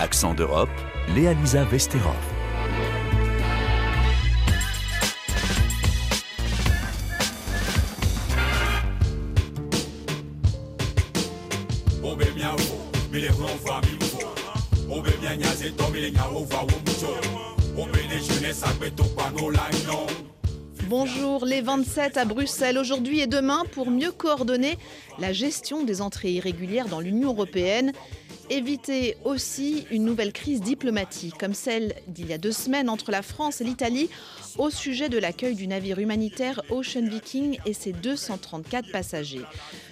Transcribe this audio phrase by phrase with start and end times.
[0.00, 0.68] Accent d'Europe,
[1.16, 2.14] Léa Lisa Vesterov.
[20.88, 24.78] Bonjour les 27 à Bruxelles aujourd'hui et demain pour mieux coordonner
[25.18, 27.92] la gestion des entrées irrégulières dans l'Union européenne.
[28.50, 33.20] Éviter aussi une nouvelle crise diplomatique comme celle d'il y a deux semaines entre la
[33.20, 34.08] France et l'Italie
[34.56, 39.44] au sujet de l'accueil du navire humanitaire Ocean Viking et ses 234 passagers.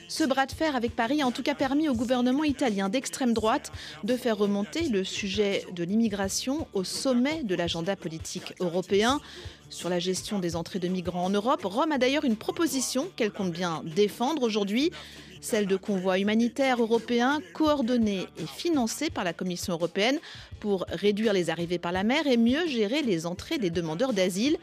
[0.09, 3.33] Ce bras de fer avec Paris a en tout cas permis au gouvernement italien d'extrême
[3.33, 3.73] droite
[4.05, 9.20] de faire remonter le sujet de l'immigration au sommet de l'agenda politique européen.
[9.69, 13.32] Sur la gestion des entrées de migrants en Europe, Rome a d'ailleurs une proposition qu'elle
[13.32, 14.92] compte bien défendre aujourd'hui,
[15.41, 20.20] celle de convois humanitaires européens coordonnés et financés par la Commission européenne
[20.60, 24.57] pour réduire les arrivées par la mer et mieux gérer les entrées des demandeurs d'asile.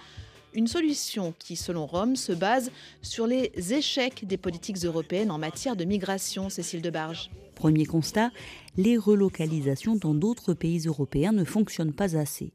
[0.55, 5.75] Une solution qui, selon Rome, se base sur les échecs des politiques européennes en matière
[5.75, 7.31] de migration, Cécile Debarge.
[7.55, 8.29] Premier constat,
[8.77, 12.53] les relocalisations dans d'autres pays européens ne fonctionnent pas assez.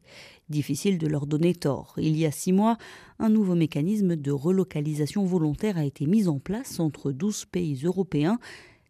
[0.49, 1.95] Difficile de leur donner tort.
[1.97, 2.79] Il y a six mois,
[3.19, 8.39] un nouveau mécanisme de relocalisation volontaire a été mis en place entre 12 pays européens.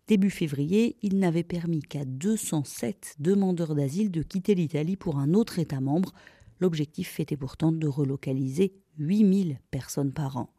[0.07, 5.59] Début février, il n'avait permis qu'à 207 demandeurs d'asile de quitter l'Italie pour un autre
[5.59, 6.13] État membre.
[6.61, 10.51] L'objectif était pourtant de relocaliser 8000 personnes par an.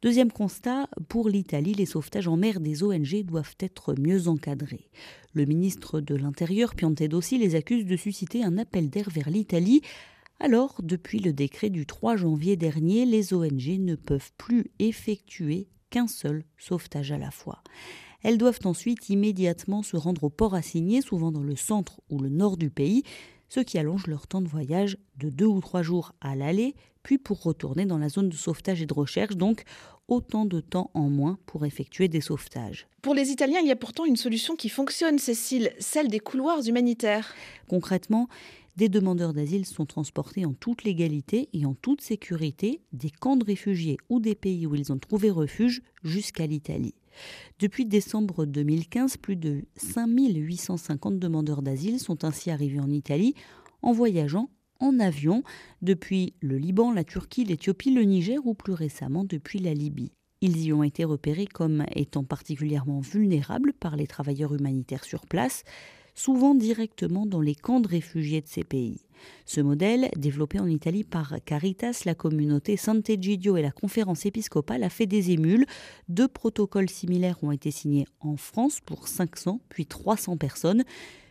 [0.00, 4.90] Deuxième constat, pour l'Italie, les sauvetages en mer des ONG doivent être mieux encadrés.
[5.32, 9.82] Le ministre de l'Intérieur, Piantedossi, les accuse de susciter un appel d'air vers l'Italie.
[10.38, 16.06] Alors, depuis le décret du 3 janvier dernier, les ONG ne peuvent plus effectuer qu'un
[16.06, 17.64] seul sauvetage à la fois.
[18.22, 22.28] Elles doivent ensuite immédiatement se rendre au port assigné, souvent dans le centre ou le
[22.28, 23.02] nord du pays,
[23.48, 26.74] ce qui allonge leur temps de voyage de deux ou trois jours à l'aller,
[27.08, 29.62] puis pour retourner dans la zone de sauvetage et de recherche, donc
[30.08, 32.86] autant de temps en moins pour effectuer des sauvetages.
[33.00, 36.60] Pour les Italiens, il y a pourtant une solution qui fonctionne, Cécile, celle des couloirs
[36.68, 37.32] humanitaires.
[37.66, 38.28] Concrètement,
[38.76, 43.44] des demandeurs d'asile sont transportés en toute légalité et en toute sécurité des camps de
[43.46, 46.94] réfugiés ou des pays où ils ont trouvé refuge jusqu'à l'Italie.
[47.58, 53.32] Depuis décembre 2015, plus de 5850 demandeurs d'asile sont ainsi arrivés en Italie
[53.80, 55.42] en voyageant en avion
[55.82, 60.12] depuis le Liban, la Turquie, l'Éthiopie, le Niger ou plus récemment depuis la Libye.
[60.40, 65.64] Ils y ont été repérés comme étant particulièrement vulnérables par les travailleurs humanitaires sur place
[66.18, 69.04] souvent directement dans les camps de réfugiés de ces pays.
[69.46, 74.90] Ce modèle, développé en Italie par Caritas, la communauté Sant'Egidio et la conférence épiscopale, a
[74.90, 75.64] fait des émules.
[76.08, 80.84] Deux protocoles similaires ont été signés en France pour 500 puis 300 personnes.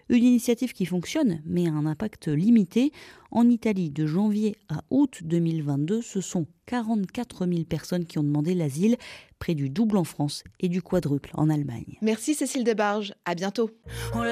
[0.09, 2.91] Une initiative qui fonctionne, mais a un impact limité.
[3.31, 8.53] En Italie, de janvier à août 2022, ce sont 44 000 personnes qui ont demandé
[8.53, 8.97] l'asile,
[9.39, 11.97] près du double en France et du quadruple en Allemagne.
[12.01, 13.69] Merci Cécile Debarge, à bientôt.
[14.15, 14.23] Oh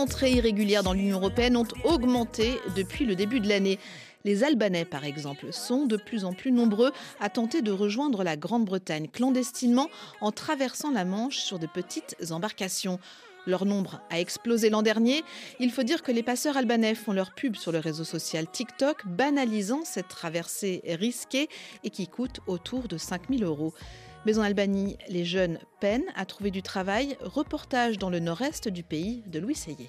[0.00, 3.78] entrées irrégulières dans l'Union européenne ont augmenté depuis le début de l'année.
[4.24, 6.90] Les Albanais, par exemple, sont de plus en plus nombreux
[7.20, 9.88] à tenter de rejoindre la Grande-Bretagne clandestinement
[10.22, 12.98] en traversant la Manche sur de petites embarcations.
[13.46, 15.22] Leur nombre a explosé l'an dernier.
[15.58, 19.06] Il faut dire que les passeurs albanais font leur pub sur le réseau social TikTok,
[19.06, 21.48] banalisant cette traversée risquée
[21.84, 23.74] et qui coûte autour de 5000 euros.
[24.26, 27.16] Mais en Albanie, les jeunes peinent à trouver du travail.
[27.22, 29.88] Reportage dans le nord-est du pays de Louis Seyé.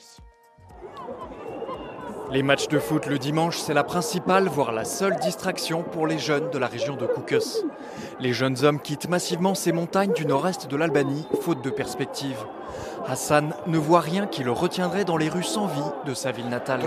[2.31, 6.17] Les matchs de foot le dimanche, c'est la principale, voire la seule distraction pour les
[6.17, 7.65] jeunes de la région de Koukos.
[8.21, 12.37] Les jeunes hommes quittent massivement ces montagnes du nord-est de l'Albanie, faute de perspective.
[13.07, 16.49] Hassan ne voit rien qui le retiendrait dans les rues sans vie de sa ville
[16.49, 16.81] natale.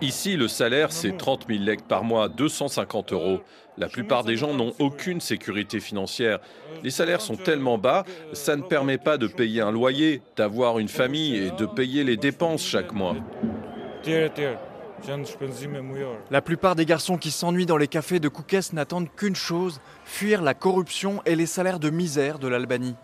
[0.00, 3.40] Ici, le salaire, c'est 30 000 legs par mois, 250 euros.
[3.76, 6.38] La plupart des gens n'ont aucune sécurité financière.
[6.82, 10.88] Les salaires sont tellement bas, ça ne permet pas de payer un loyer, d'avoir une
[10.88, 13.16] famille et de payer les dépenses chaque mois.
[16.30, 20.40] La plupart des garçons qui s'ennuient dans les cafés de Koukès n'attendent qu'une chose, fuir
[20.40, 22.94] la corruption et les salaires de misère de l'Albanie.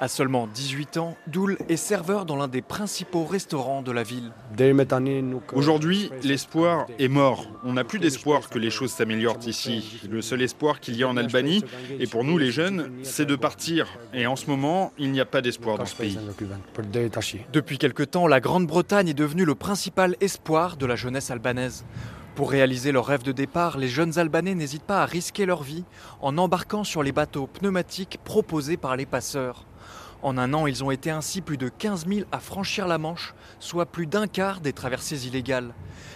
[0.00, 4.32] À seulement 18 ans, Doul est serveur dans l'un des principaux restaurants de la ville.
[5.52, 7.46] Aujourd'hui, l'espoir est mort.
[7.64, 10.00] On n'a plus d'espoir que les choses s'améliorent ici.
[10.10, 11.62] Le seul espoir qu'il y a en Albanie,
[12.00, 13.86] et pour nous les jeunes, c'est de partir.
[14.12, 16.18] Et en ce moment, il n'y a pas d'espoir dans ce pays.
[17.52, 21.84] Depuis quelque temps, la Grande-Bretagne est devenue le principal espoir de la jeunesse albanaise.
[22.34, 25.84] Pour réaliser leur rêve de départ, les jeunes Albanais n'hésitent pas à risquer leur vie
[26.20, 29.66] en embarquant sur les bateaux pneumatiques proposés par les passeurs.
[30.24, 33.34] En un an, ils ont été ainsi plus de 15 000 à franchir la Manche,
[33.60, 35.74] soit plus d'un quart des traversées illégales.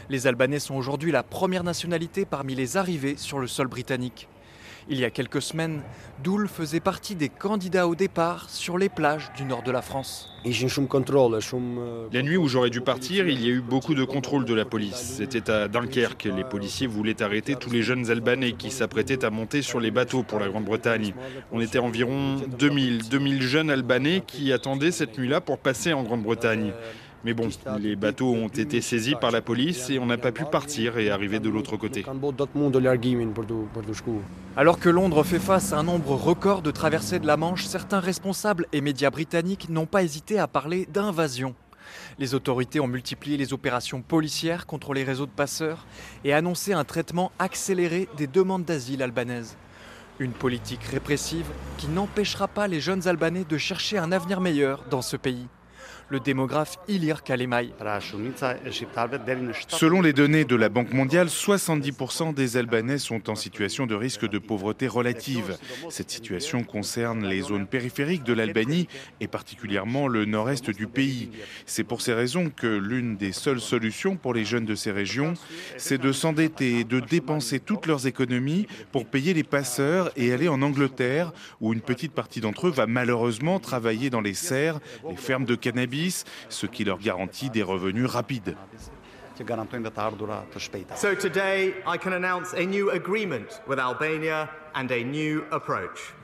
[0.08, 4.26] Les Albanais sont aujourd'hui la première nationalité parmi les arrivées sur le sol britannique.
[4.90, 5.82] Il y a quelques semaines,
[6.25, 10.31] Doul faisait partie des candidats au départ sur les plages du nord de la France.
[10.44, 14.64] La nuit où j'aurais dû partir, il y a eu beaucoup de contrôles de la
[14.64, 15.17] police.
[15.19, 16.29] C'était à Dunkerque.
[16.35, 20.23] Les policiers voulaient arrêter tous les jeunes Albanais qui s'apprêtaient à monter sur les bateaux
[20.23, 21.12] pour la Grande-Bretagne.
[21.52, 26.73] On était environ 2000, 2000 jeunes Albanais qui attendaient cette nuit-là pour passer en Grande-Bretagne.
[27.24, 27.48] Mais bon,
[27.80, 31.10] les bateaux ont été saisis par la police et on n'a pas pu partir et
[31.10, 32.04] arriver de l'autre côté.
[34.56, 38.00] Alors que Londres fait face à un nombre record de traversées de la Manche, certains
[38.00, 41.54] responsables et médias britanniques n'ont pas hésité à parler d'invasion.
[42.18, 45.86] Les autorités ont multiplié les opérations policières contre les réseaux de passeurs
[46.24, 49.56] et annoncé un traitement accéléré des demandes d'asile albanaises.
[50.20, 51.46] Une politique répressive
[51.78, 55.46] qui n'empêchera pas les jeunes Albanais de chercher un avenir meilleur dans ce pays
[56.08, 57.70] le démographe Ilir Kalemay.
[59.69, 64.29] Selon les données de la Banque mondiale, 70% des Albanais sont en situation de risque
[64.29, 65.56] de pauvreté relative.
[65.90, 68.88] Cette situation concerne les zones périphériques de l'Albanie
[69.20, 71.31] et particulièrement le nord-est du pays.
[71.67, 75.35] C'est pour ces raisons que l'une des seules solutions pour les jeunes de ces régions,
[75.76, 80.49] c'est de s'endetter et de dépenser toutes leurs économies pour payer les passeurs et aller
[80.49, 85.17] en Angleterre, où une petite partie d'entre eux va malheureusement travailler dans les serres, les
[85.17, 85.77] fermes de cannabis
[86.48, 88.56] ce qui leur garantit des revenus rapides.
[90.96, 96.14] So today I can announce a new agreement with Albania and a new approach.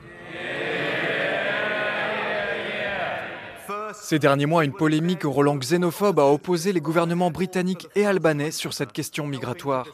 [3.93, 8.51] Ces derniers mois, une polémique au relent xénophobe a opposé les gouvernements britanniques et albanais
[8.51, 9.87] sur cette question migratoire.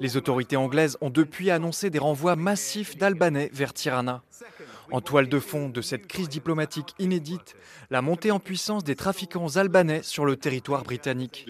[0.00, 4.22] Les autorités anglaises ont depuis annoncé des renvois massifs d'Albanais vers Tirana.
[4.92, 7.56] En toile de fond de cette crise diplomatique inédite,
[7.90, 11.46] la montée en puissance des trafiquants albanais sur le territoire britannique.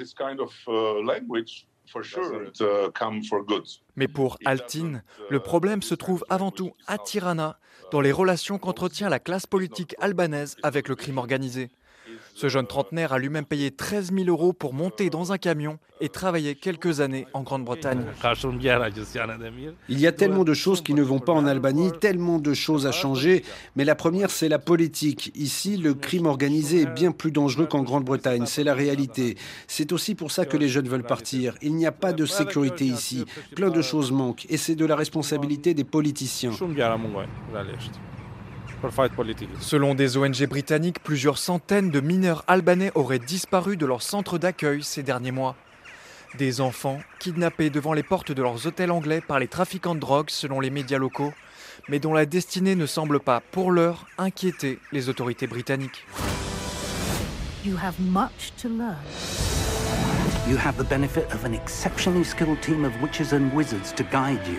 [3.97, 7.59] Mais pour Altin, le problème se trouve avant tout à Tirana,
[7.91, 11.69] dans les relations qu'entretient la classe politique albanaise avec le crime organisé.
[12.35, 16.09] Ce jeune trentenaire a lui-même payé 13 000 euros pour monter dans un camion et
[16.09, 18.05] travailler quelques années en Grande-Bretagne.
[19.89, 22.87] Il y a tellement de choses qui ne vont pas en Albanie, tellement de choses
[22.87, 23.45] à changer,
[23.77, 25.31] mais la première, c'est la politique.
[25.37, 29.37] Ici, le crime organisé est bien plus dangereux qu'en Grande-Bretagne, c'est la réalité.
[29.69, 31.55] C'est aussi pour ça que les jeunes veulent partir.
[31.63, 33.25] Il n'y a pas de sécurité ici,
[33.55, 36.53] plein de choses manquent, et c'est de la responsabilité des politiciens.
[39.61, 44.83] Selon des ONG britanniques, plusieurs centaines de mineurs albanais auraient disparu de leur centre d'accueil
[44.83, 45.57] ces derniers mois.
[46.39, 50.31] Des enfants kidnappés devant les portes de leurs hôtels anglais par les trafiquants de drogue
[50.31, 51.33] selon les médias locaux,
[51.89, 56.07] mais dont la destinée ne semble pas, pour l'heure, inquiéter les autorités britanniques.
[57.65, 58.97] You have much to learn.
[60.49, 64.41] You have the benefit of an exceptionally skilled team of witches and wizards to guide
[64.49, 64.59] you.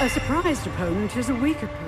[0.00, 1.85] A surprised opponent is a weak opponent.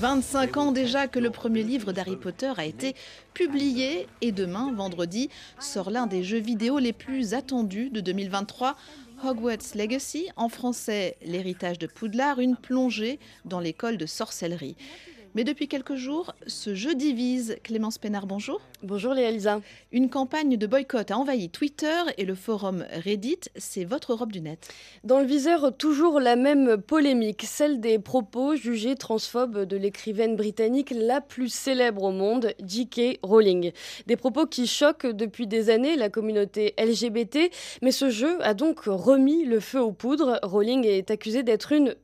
[0.00, 2.94] 25 ans déjà que le premier livre d'Harry Potter a été
[3.34, 5.28] publié et demain, vendredi,
[5.58, 8.76] sort l'un des jeux vidéo les plus attendus de 2023.
[9.22, 14.74] Hogwarts Legacy, en français l'héritage de Poudlard, une plongée dans l'école de sorcellerie.
[15.36, 17.56] Mais depuis quelques jours, ce jeu divise.
[17.62, 18.60] Clémence Pénard, bonjour.
[18.82, 19.60] Bonjour Léa Lisa.
[19.92, 23.38] Une campagne de boycott a envahi Twitter et le forum Reddit.
[23.54, 24.68] C'est votre Europe du net.
[25.04, 30.92] Dans le viseur, toujours la même polémique, celle des propos jugés transphobes de l'écrivaine britannique
[30.96, 33.20] la plus célèbre au monde, J.K.
[33.22, 33.70] Rowling.
[34.08, 38.80] Des propos qui choquent depuis des années la communauté LGBT, mais ce jeu a donc
[38.86, 40.40] remis le feu aux poudres.
[40.42, 41.94] Rowling est accusée d'être une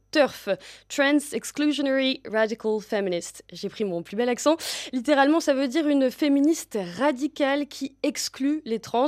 [0.89, 3.45] Trans Exclusionary Radical Feminist.
[3.53, 4.57] J'ai pris mon plus bel accent.
[4.93, 9.07] Littéralement, ça veut dire une féministe radicale qui exclut les trans.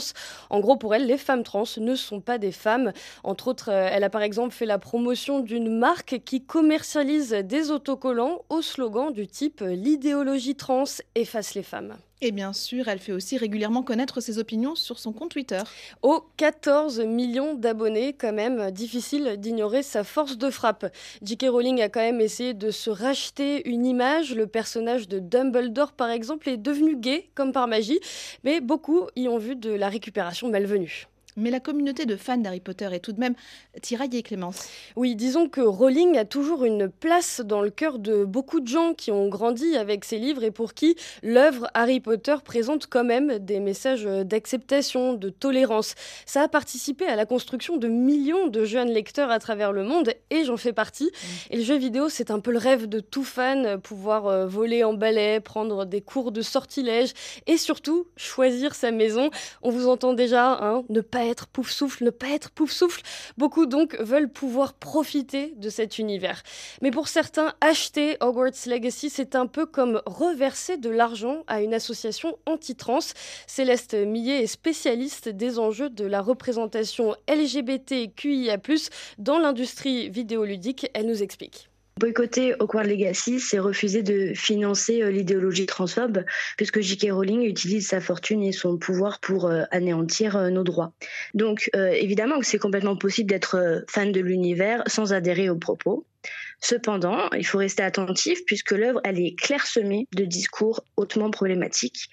[0.50, 2.92] En gros, pour elle, les femmes trans ne sont pas des femmes.
[3.24, 7.70] Entre autres, euh, elle a par exemple fait la promotion d'une marque qui commercialise des
[7.70, 10.84] autocollants au slogan du type L'idéologie trans
[11.14, 11.96] efface les femmes.
[12.20, 15.62] Et bien sûr, elle fait aussi régulièrement connaître ses opinions sur son compte Twitter.
[16.02, 20.86] Aux 14 millions d'abonnés, quand même, difficile d'ignorer sa force de frappe.
[21.22, 21.46] J.K.
[21.48, 24.34] Rowling a quand même essayé de se racheter une image.
[24.34, 28.00] Le personnage de Dumbledore, par exemple, est devenu gay, comme par magie,
[28.42, 31.06] mais beaucoup y ont vu de la récupération malvenue.
[31.38, 33.34] Mais la communauté de fans d'Harry Potter est tout de même
[33.80, 34.68] tiraillée, Clémence.
[34.96, 38.92] Oui, disons que Rowling a toujours une place dans le cœur de beaucoup de gens
[38.92, 43.38] qui ont grandi avec ses livres et pour qui l'œuvre Harry Potter présente quand même
[43.38, 45.94] des messages d'acceptation, de tolérance.
[46.26, 50.12] Ça a participé à la construction de millions de jeunes lecteurs à travers le monde
[50.30, 51.06] et j'en fais partie.
[51.06, 51.52] Mm.
[51.52, 54.82] Et le jeu vidéo, c'est un peu le rêve de tout fan, pouvoir euh, voler
[54.82, 57.12] en balai, prendre des cours de sortilège
[57.46, 59.30] et surtout choisir sa maison.
[59.62, 63.02] On vous entend déjà, hein, ne pas être pouf souffle, ne pas être pouf souffle.
[63.36, 66.42] Beaucoup donc veulent pouvoir profiter de cet univers.
[66.82, 71.74] Mais pour certains, acheter Hogwarts Legacy, c'est un peu comme reverser de l'argent à une
[71.74, 72.98] association anti-trans.
[73.46, 78.58] Céleste Millet est spécialiste des enjeux de la représentation LGBTQIA+,
[79.18, 80.90] dans l'industrie vidéoludique.
[80.94, 81.68] Elle nous explique.
[81.98, 86.24] Boycotter Hogwarts Legacy, c'est refuser de financer euh, l'idéologie transphobe,
[86.56, 87.10] puisque J.K.
[87.10, 90.92] Rowling utilise sa fortune et son pouvoir pour euh, anéantir euh, nos droits.
[91.34, 96.06] Donc, évidemment que c'est complètement possible d'être fan de l'univers sans adhérer aux propos.
[96.60, 102.08] Cependant, il faut rester attentif puisque l'œuvre elle est clairsemée de discours hautement problématiques.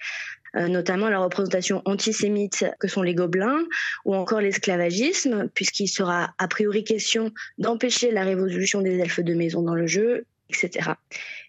[0.56, 3.64] Euh, notamment la représentation antisémite que sont les gobelins,
[4.04, 9.62] ou encore l'esclavagisme, puisqu'il sera a priori question d'empêcher la révolution des elfes de maison
[9.62, 10.92] dans le jeu, etc.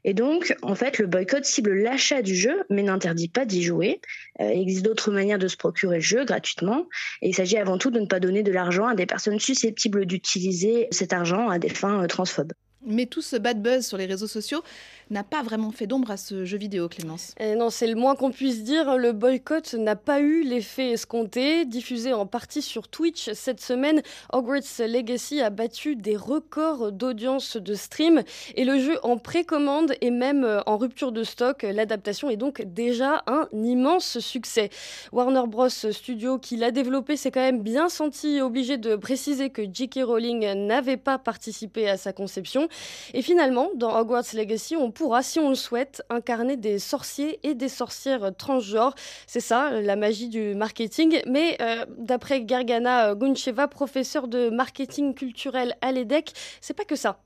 [0.03, 4.01] Et donc, en fait, le boycott cible l'achat du jeu, mais n'interdit pas d'y jouer.
[4.41, 6.87] Euh, il existe d'autres manières de se procurer le jeu gratuitement.
[7.21, 10.05] Et il s'agit avant tout de ne pas donner de l'argent à des personnes susceptibles
[10.05, 12.53] d'utiliser cet argent à des fins euh, transphobes.
[12.85, 14.63] Mais tout ce bad buzz sur les réseaux sociaux
[15.09, 17.33] n'a pas vraiment fait d'ombre à ce jeu vidéo, Clémence.
[17.39, 18.97] Eh non, c'est le moins qu'on puisse dire.
[18.97, 21.65] Le boycott n'a pas eu l'effet escompté.
[21.65, 24.01] Diffusé en partie sur Twitch cette semaine,
[24.33, 28.23] Hogwarts Legacy a battu des records d'audience de stream
[28.55, 31.63] et le jeu en précommande et même euh, en rupture de stock.
[31.63, 34.69] L'adaptation est donc déjà un immense succès.
[35.11, 35.69] Warner Bros.
[35.69, 40.01] Studio, qui l'a développé, s'est quand même bien senti obligé de préciser que J.K.
[40.03, 42.67] Rowling n'avait pas participé à sa conception.
[43.13, 47.53] Et finalement, dans Hogwarts Legacy, on pourra, si on le souhaite, incarner des sorciers et
[47.53, 48.95] des sorcières transgenres.
[49.27, 51.21] C'est ça, la magie du marketing.
[51.27, 57.19] Mais euh, d'après Gargana Guncheva, professeur de marketing culturel à l'EDEC, c'est pas que ça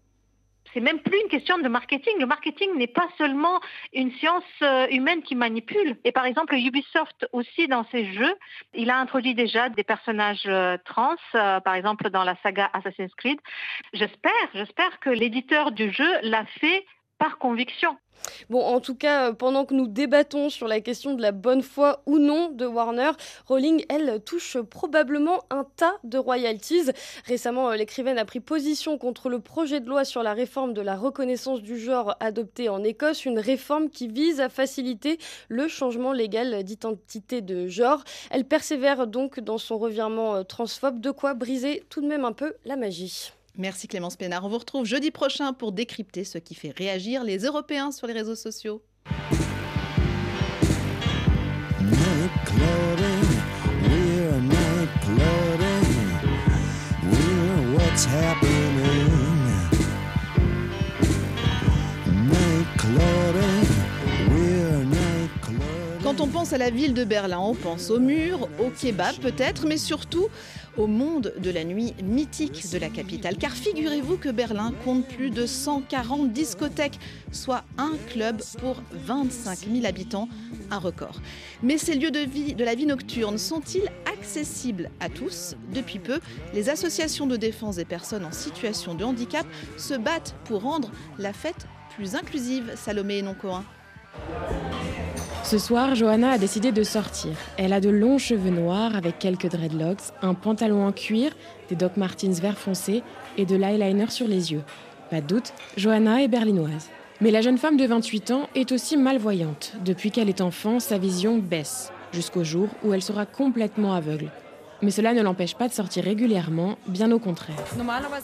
[0.74, 2.14] c'est même plus une question de marketing.
[2.18, 3.60] Le marketing n'est pas seulement
[3.92, 5.98] une science euh, humaine qui manipule.
[6.06, 8.34] Et par exemple, Ubisoft aussi dans ses jeux,
[8.74, 13.38] il a introduit déjà des personnages euh, trans, par exemple dans la saga Assassin's Creed.
[13.92, 16.86] J'espère, j'espère que l'éditeur du jeu l'a fait
[17.40, 17.98] conviction.
[18.50, 22.02] Bon, en tout cas, pendant que nous débattons sur la question de la bonne foi
[22.06, 23.12] ou non de Warner,
[23.48, 26.92] Rowling, elle, touche probablement un tas de royalties.
[27.26, 30.82] Récemment, euh, l'écrivaine a pris position contre le projet de loi sur la réforme de
[30.82, 35.18] la reconnaissance du genre adopté en Écosse, une réforme qui vise à faciliter
[35.50, 38.04] le changement légal d'identité de genre.
[38.30, 42.34] Elle persévère donc dans son revirement euh, transphobe, de quoi briser tout de même un
[42.34, 43.32] peu la magie.
[43.58, 44.46] Merci Clémence Pénard.
[44.46, 48.14] On vous retrouve jeudi prochain pour décrypter ce qui fait réagir les Européens sur les
[48.14, 48.82] réseaux sociaux.
[66.04, 69.66] Quand on pense à la ville de Berlin, on pense au mur, au kebab peut-être,
[69.66, 70.28] mais surtout
[70.78, 73.38] au monde de la nuit mythique de la capitale.
[73.38, 77.00] Car figurez-vous que Berlin compte plus de 140 discothèques,
[77.32, 80.30] soit un club pour 25 000 habitants,
[80.70, 81.22] un record.
[81.64, 85.56] Mais ces lieux de vie, de la vie nocturne, sont-ils accessibles à tous?
[85.74, 86.20] Depuis peu,
[86.54, 89.46] les associations de défense des personnes en situation de handicap
[89.78, 92.72] se battent pour rendre la fête plus inclusive.
[92.76, 93.36] Salomé et non
[95.52, 97.34] ce soir, Johanna a décidé de sortir.
[97.58, 101.34] Elle a de longs cheveux noirs avec quelques dreadlocks, un pantalon en cuir,
[101.68, 103.04] des Doc Martens vert foncé
[103.38, 104.62] et de l'eyeliner sur les yeux.
[105.10, 106.88] Pas de doute, Johanna est berlinoise.
[107.20, 109.74] Mais la jeune femme de 28 ans est aussi malvoyante.
[109.84, 114.32] Depuis qu'elle est enfant, sa vision baisse, jusqu'au jour où elle sera complètement aveugle.
[114.82, 117.56] Mais cela ne l'empêche pas de sortir régulièrement, bien au contraire.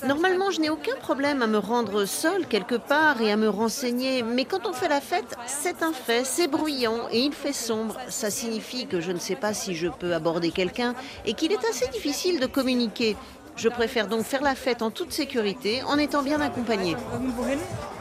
[0.07, 4.23] Normalement, je n'ai aucun problème à me rendre seule quelque part et à me renseigner.
[4.23, 7.97] Mais quand on fait la fête, c'est un fait, c'est bruyant et il fait sombre.
[8.09, 10.95] Ça signifie que je ne sais pas si je peux aborder quelqu'un
[11.25, 13.15] et qu'il est assez difficile de communiquer.
[13.55, 16.95] Je préfère donc faire la fête en toute sécurité en étant bien accompagnée.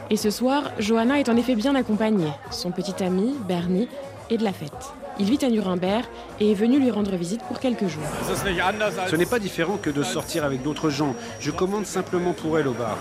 [0.09, 2.31] Et ce soir, Johanna est en effet bien accompagnée.
[2.51, 3.87] Son petit ami, Bernie,
[4.29, 4.71] et de la fête.
[5.19, 6.05] Il vit à Nuremberg
[6.39, 8.03] et est venu lui rendre visite pour quelques jours.
[9.09, 11.15] Ce n'est pas différent que de sortir avec d'autres gens.
[11.39, 12.97] Je commande simplement pour elle au bar.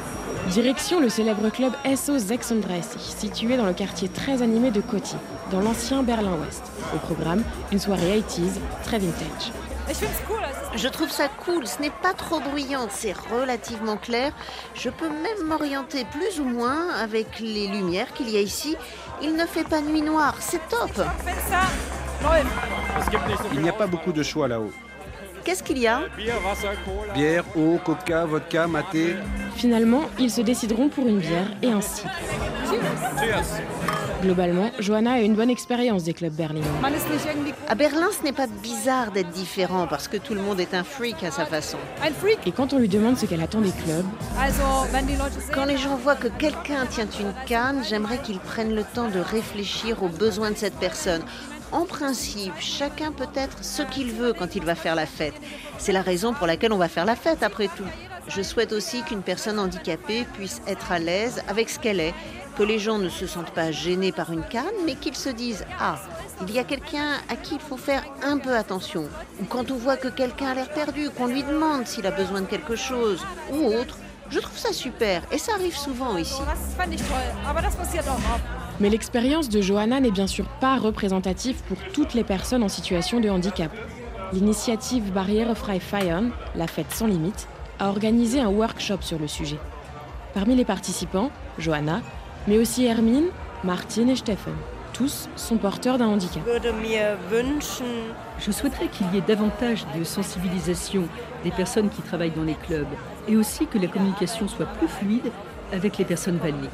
[0.49, 5.16] Direction le célèbre club SO 36, situé dans le quartier très animé de Coty,
[5.50, 6.62] dans l'ancien Berlin-Ouest.
[6.94, 7.42] Au programme,
[7.73, 9.52] une soirée 80s très vintage.
[10.75, 14.32] Je trouve ça cool, ce n'est pas trop bruyant, c'est relativement clair.
[14.75, 18.76] Je peux même m'orienter plus ou moins avec les lumières qu'il y a ici.
[19.23, 20.90] Il ne fait pas nuit noire, c'est top.
[23.52, 24.73] Il n'y a pas beaucoup de choix là-haut.
[25.45, 26.00] Qu'est-ce qu'il y a?
[27.14, 29.14] Bière, eau, coca, vodka, maté.
[29.54, 32.09] Finalement, ils se décideront pour une bière et un sip.
[34.23, 36.68] Globalement, Johanna a une bonne expérience des clubs berlinois.
[37.68, 40.83] À Berlin, ce n'est pas bizarre d'être différent parce que tout le monde est un
[40.83, 41.78] freak à sa façon.
[42.45, 44.04] Et quand on lui demande ce qu'elle attend des clubs,
[45.54, 49.21] Quand les gens voient que quelqu'un tient une canne, j'aimerais qu'ils prennent le temps de
[49.21, 51.23] réfléchir aux besoins de cette personne.
[51.73, 55.35] En principe, chacun peut être ce qu'il veut quand il va faire la fête.
[55.78, 57.85] C'est la raison pour laquelle on va faire la fête après tout.
[58.28, 62.14] Je souhaite aussi qu'une personne handicapée puisse être à l'aise avec ce qu'elle est,
[62.56, 65.64] que les gens ne se sentent pas gênés par une canne, mais qu'ils se disent
[65.78, 65.96] Ah,
[66.42, 69.08] il y a quelqu'un à qui il faut faire un peu attention.
[69.40, 72.40] Ou quand on voit que quelqu'un a l'air perdu, qu'on lui demande s'il a besoin
[72.40, 73.99] de quelque chose ou autre.
[74.28, 76.40] Je trouve ça super et ça arrive souvent ici.
[78.78, 83.21] Mais l'expérience de Johanna n'est bien sûr pas représentative pour toutes les personnes en situation
[83.21, 83.71] de handicap.
[84.33, 89.59] L'initiative Barrierefrei Feiern, la fête sans limite, a organisé un workshop sur le sujet.
[90.35, 92.02] Parmi les participants, Johanna,
[92.47, 93.28] mais aussi Hermine,
[93.64, 94.54] Martine et Steffen.
[94.92, 96.42] Tous sont porteurs d'un handicap.
[98.38, 101.04] Je souhaiterais qu'il y ait davantage de sensibilisation
[101.45, 102.87] des personnes qui travaillent dans les clubs
[103.28, 105.30] et aussi que la communication soit plus fluide
[105.73, 106.70] avec les personnes valides.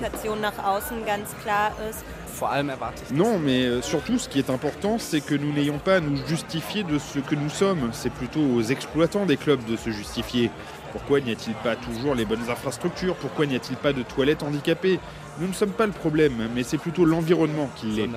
[3.12, 6.16] Non, mais euh, surtout, ce qui est important, c'est que nous n'ayons pas à nous
[6.26, 7.90] justifier de ce que nous sommes.
[7.92, 10.50] C'est plutôt aux exploitants des clubs de se justifier.
[10.92, 13.14] Pourquoi n'y a-t-il pas toujours les bonnes infrastructures?
[13.16, 14.99] Pourquoi n'y a-t-il pas de toilettes handicapées?
[15.40, 18.08] Nous ne sommes pas le problème, mais c'est plutôt l'environnement qui l'est.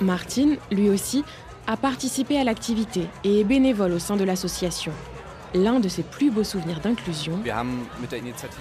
[0.00, 1.24] Martine, lui aussi,
[1.66, 4.92] a participé à l'activité et est bénévole au sein de l'association.
[5.54, 7.40] L'un de ses plus beaux souvenirs d'inclusion,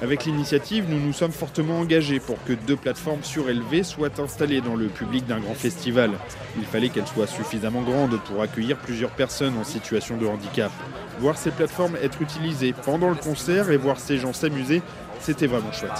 [0.01, 4.75] Avec l'initiative, nous nous sommes fortement engagés pour que deux plateformes surélevées soient installées dans
[4.75, 6.11] le public d'un grand festival.
[6.57, 10.71] Il fallait qu'elles soient suffisamment grandes pour accueillir plusieurs personnes en situation de handicap.
[11.19, 14.81] Voir ces plateformes être utilisées pendant le concert et voir ces gens s'amuser,
[15.19, 15.91] c'était vraiment chouette.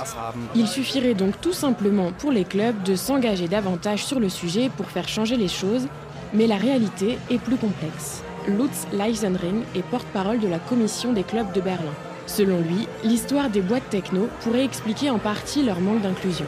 [0.56, 4.86] il suffirait donc tout simplement pour les clubs de s'engager davantage sur le sujet pour
[4.90, 5.88] faire changer les choses,
[6.34, 8.24] mais la réalité est plus complexe.
[8.48, 11.94] Lutz Leisenring est porte-parole de la commission des clubs de Berlin.
[12.28, 16.46] Selon lui, l'histoire des boîtes techno pourrait expliquer en partie leur manque d'inclusion.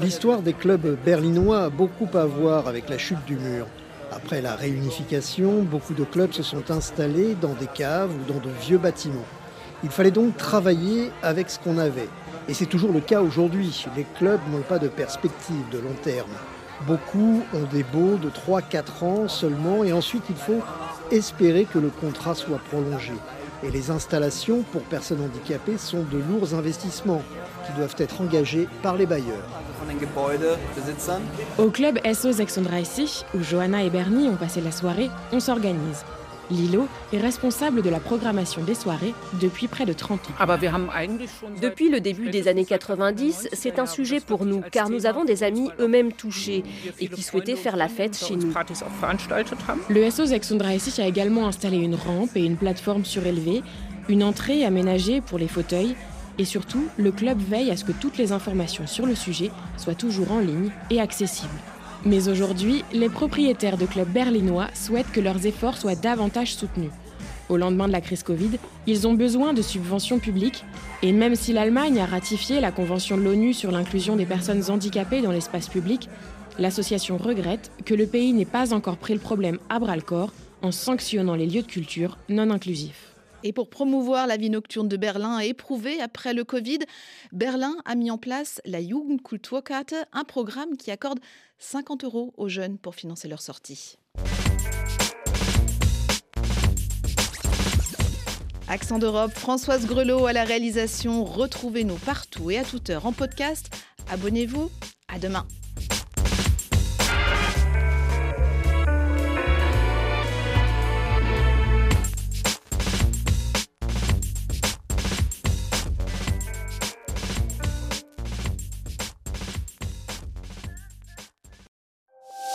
[0.00, 3.66] L'histoire des clubs berlinois a beaucoup à voir avec la chute du mur.
[4.12, 8.50] Après la réunification, beaucoup de clubs se sont installés dans des caves ou dans de
[8.60, 9.26] vieux bâtiments.
[9.82, 12.08] Il fallait donc travailler avec ce qu'on avait.
[12.48, 13.84] Et c'est toujours le cas aujourd'hui.
[13.96, 16.30] Les clubs n'ont pas de perspective de long terme.
[16.86, 20.60] Beaucoup ont des baux de 3-4 ans seulement et ensuite il faut
[21.10, 23.12] espérer que le contrat soit prolongé.
[23.62, 27.22] Et les installations pour personnes handicapées sont de lourds investissements
[27.64, 29.46] qui doivent être engagés par les bailleurs.
[31.58, 36.04] Au club SO 36, où Johanna et Bernie ont passé la soirée, on s'organise.
[36.50, 40.56] Lilo est responsable de la programmation des soirées depuis près de 30 ans.
[41.60, 45.42] Depuis le début des années 90, c'est un sujet pour nous, car nous avons des
[45.42, 46.64] amis eux-mêmes touchés
[47.00, 48.52] et qui souhaitaient faire la fête chez nous.
[49.88, 53.62] Le SO 36 a également installé une rampe et une plateforme surélevée,
[54.08, 55.94] une entrée aménagée pour les fauteuils,
[56.38, 59.94] et surtout, le club veille à ce que toutes les informations sur le sujet soient
[59.94, 61.50] toujours en ligne et accessibles.
[62.04, 66.90] Mais aujourd'hui, les propriétaires de clubs berlinois souhaitent que leurs efforts soient davantage soutenus.
[67.48, 70.64] Au lendemain de la crise Covid, ils ont besoin de subventions publiques
[71.02, 75.22] et même si l'Allemagne a ratifié la Convention de l'ONU sur l'inclusion des personnes handicapées
[75.22, 76.08] dans l'espace public,
[76.58, 81.34] l'association regrette que le pays n'ait pas encore pris le problème à bras-le-corps en sanctionnant
[81.34, 83.11] les lieux de culture non inclusifs.
[83.44, 86.78] Et pour promouvoir la vie nocturne de Berlin éprouvée après le Covid,
[87.32, 91.18] Berlin a mis en place la Jugendkulturkarte, un programme qui accorde
[91.58, 93.96] 50 euros aux jeunes pour financer leur sortie.
[98.68, 101.24] Accent d'Europe, Françoise Grelot à la réalisation.
[101.24, 103.70] Retrouvez-nous partout et à toute heure en podcast.
[104.10, 104.70] Abonnez-vous.
[105.08, 105.46] À demain.